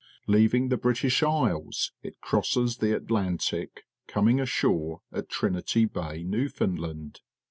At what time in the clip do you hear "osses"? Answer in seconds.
2.37-2.77